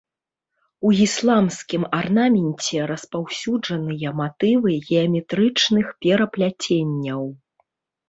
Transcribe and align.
У 0.87 0.93
ісламскім 1.05 1.83
арнаменце 1.99 2.79
распаўсюджаныя 2.93 4.09
матывы 4.23 4.69
геаметрычных 4.87 5.97
перапляценняў. 6.09 7.21